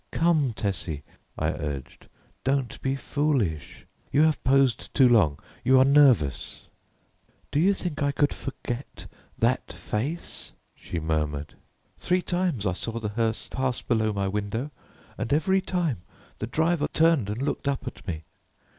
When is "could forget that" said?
8.11-9.71